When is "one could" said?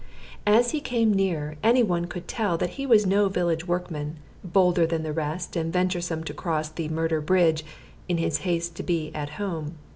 1.83-2.27